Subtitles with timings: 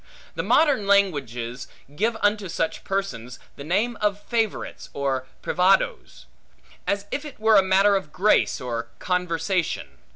[0.33, 6.25] The modern languages give unto such persons the name of favorites, or privadoes;
[6.87, 9.99] as if it were matter of grace, or conversation.